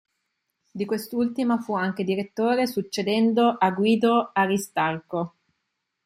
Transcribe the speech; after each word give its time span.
Di 0.71 0.83
quest'ultima 0.83 1.59
fu 1.59 1.75
anche 1.75 2.03
direttore, 2.03 2.65
succedendo 2.65 3.55
a 3.59 3.69
Guido 3.69 4.31
Aristarco. 4.33 5.35